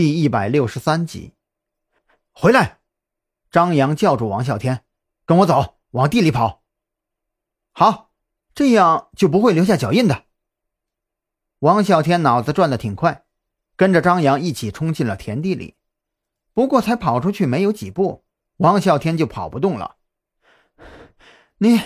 [0.00, 1.34] 第一百六十三集，
[2.32, 2.78] 回来！
[3.50, 4.82] 张扬叫住王啸天
[5.26, 6.62] ：“跟我走，往地里跑。”
[7.72, 8.10] 好，
[8.54, 10.24] 这样就不会留下脚印的。
[11.58, 13.26] 王啸天脑子转得挺快，
[13.76, 15.76] 跟着张扬一起冲进了田地里。
[16.54, 18.24] 不过才跑出去没有几步，
[18.56, 19.96] 王啸天就跑不动了。
[21.58, 21.78] 你，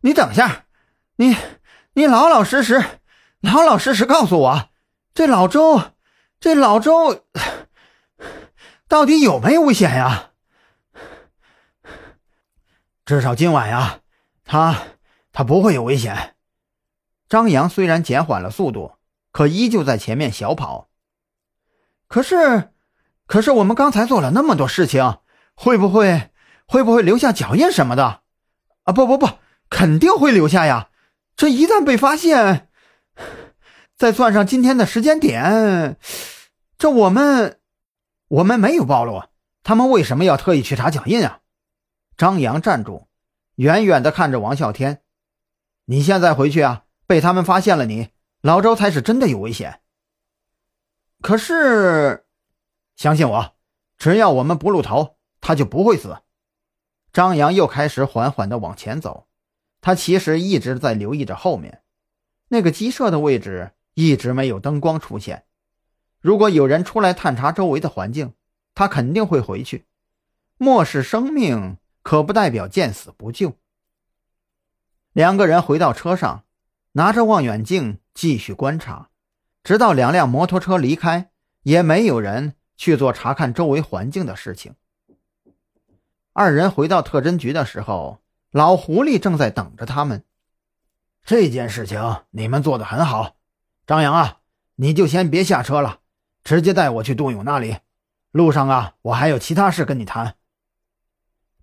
[0.00, 0.66] 你等下，
[1.14, 1.36] 你，
[1.92, 2.82] 你老老实实，
[3.40, 4.70] 老老实实告诉我，
[5.14, 5.92] 这老周。
[6.42, 7.24] 这老周
[8.88, 10.32] 到底有没有危险呀？
[13.06, 14.00] 至少今晚呀，
[14.44, 14.76] 他
[15.30, 16.34] 他不会有危险。
[17.28, 18.96] 张扬虽然减缓了速度，
[19.30, 20.88] 可依旧在前面小跑。
[22.08, 22.72] 可是，
[23.28, 25.18] 可是我们刚才做了那么多事情，
[25.54, 26.32] 会不会
[26.66, 28.22] 会不会留下脚印什么的？
[28.82, 29.28] 啊，不不不，
[29.70, 30.88] 肯定会留下呀！
[31.36, 32.68] 这一旦被发现。
[34.02, 35.96] 再算上今天的时间点，
[36.76, 37.60] 这我们
[38.26, 39.28] 我们没有暴露，
[39.62, 41.42] 他们为什么要特意去查脚印啊？
[42.16, 43.06] 张扬站住，
[43.54, 45.02] 远远的看着王啸天
[45.86, 48.08] ：“你现在回去啊，被他们发现了，你
[48.40, 49.82] 老周才是真的有危险。
[51.20, 52.26] 可是，
[52.96, 53.54] 相信我，
[53.98, 56.16] 只要我们不露头，他就不会死。”
[57.14, 59.28] 张扬又开始缓缓的往前走，
[59.80, 61.84] 他其实一直在留意着后面
[62.48, 63.70] 那个鸡舍的位置。
[63.94, 65.44] 一直没有灯光出现。
[66.20, 68.34] 如果有人出来探查周围的环境，
[68.74, 69.86] 他肯定会回去。
[70.56, 73.58] 漠视生命，可不代表见死不救。
[75.12, 76.44] 两个人回到车上，
[76.92, 79.10] 拿着望远镜继续观察，
[79.64, 81.30] 直到两辆摩托车离开，
[81.64, 84.76] 也没有人去做查看周围环境的事情。
[86.32, 90.24] 二人回到特侦局的时候，老狐狸正在等着他们。
[91.24, 93.36] 这件事情你们做得很好。
[93.86, 94.40] 张扬啊，
[94.76, 96.00] 你就先别下车了，
[96.44, 97.78] 直接带我去杜勇那里。
[98.30, 100.36] 路上啊，我还有其他事跟你谈。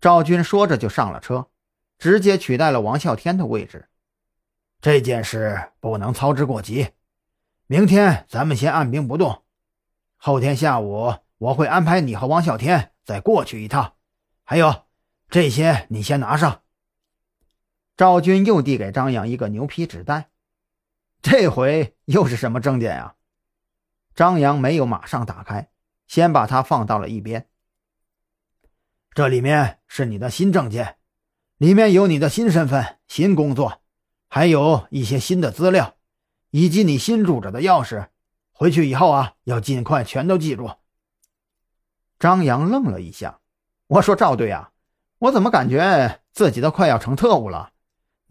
[0.02, 1.48] 赵军说着就上了车，
[1.98, 3.90] 直接取代了王啸天的位置。
[4.82, 6.90] 这件事不能操之过急，
[7.68, 9.44] 明天咱们先按兵不动，
[10.18, 13.94] 后天下午我会安排你和王啸天再过去一趟。
[14.44, 14.84] 还有，
[15.30, 16.62] 这些你先拿上。
[17.98, 20.30] 赵军又递给张扬一个牛皮纸袋。
[21.22, 23.16] 这回又是什么证件呀？
[24.16, 25.70] 张扬没有马上打开，
[26.08, 27.50] 先把它放到了一边。
[29.14, 30.98] 这里面是你的新证件，
[31.58, 33.82] 里面有你的新身份、新工作，
[34.30, 35.96] 还有一些新的资料，
[36.52, 38.08] 以及你新住着的钥匙。
[38.52, 40.72] 回去以后啊，要尽快全都记住。
[42.18, 43.40] 张扬愣了一下，
[43.88, 44.72] 我说：“赵队啊，
[45.20, 47.72] 我怎么感觉自己都快要成特务了？”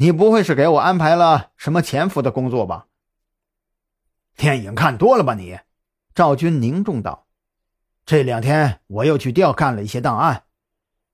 [0.00, 2.86] 你不会是给我安排了什么潜伏的工作吧？
[4.36, 5.58] 电影看多了吧你？
[6.14, 7.26] 赵军凝重道
[8.06, 10.44] ：“这两天我又去调看了一些档案。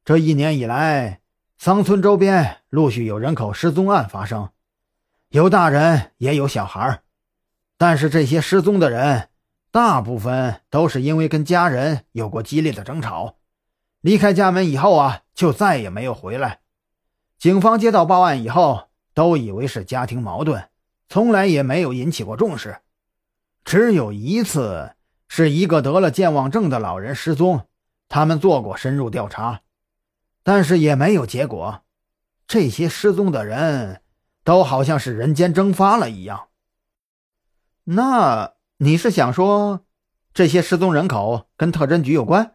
[0.05, 1.23] 这一年以来，
[1.57, 4.51] 桑村周边陆续有人口失踪案发生，
[5.31, 7.01] 有大人也有小孩
[7.79, 9.31] 但是这些失踪的人，
[9.71, 13.39] 大部分都是因为跟家人有过激烈的争吵，
[14.03, 16.61] 离开家门以后啊，就再也没有回来。”
[17.45, 20.71] 警方接到报案以后，都以为是家庭矛盾，
[21.11, 22.81] 从来也没有引起过重视。
[23.67, 24.95] 只有一次，
[25.29, 27.69] 是一个得了健忘症的老人失踪，
[28.09, 29.61] 他们做过深入调查，
[30.43, 31.83] 但是也没有结果。
[32.47, 34.01] 这些失踪的人，
[34.43, 36.49] 都好像是人间蒸发了一样。
[37.83, 39.85] 那你是想说，
[40.33, 42.55] 这些失踪人口跟特侦局有关？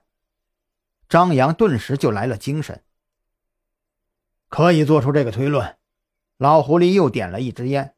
[1.08, 2.82] 张扬顿时就来了精神。
[4.50, 5.78] 可以做出这个推论，
[6.38, 7.94] 老狐狸又点了一支烟。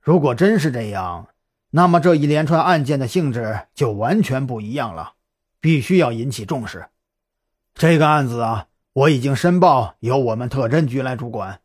[0.00, 1.28] 如果真是这样，
[1.70, 5.14] 那么这一连串案件的性质就完全不一样了，
[5.60, 6.88] 必须要引起重视。
[7.74, 11.60] 这个案子啊，我已经申报由我们特侦局来主管，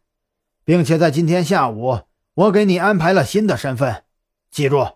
[0.63, 2.01] 并且在今天下午，
[2.35, 4.03] 我给你安排了新的身份。
[4.51, 4.87] 记住，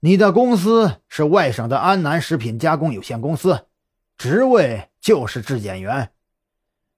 [0.00, 3.66] 你的公司是外省的安南食品加工有限公司，
[4.16, 6.12] 职位就是质检员。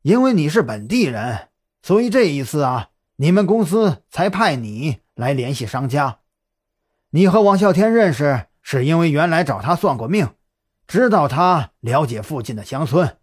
[0.08, 1.48] 因为你是本地人，
[1.82, 6.20] 所以这一次啊，你们公司才派你来联系商家。
[7.10, 10.30] 你和王啸天认识，是因为原来找他算过命，
[10.86, 13.17] 知道他了解附近的乡村。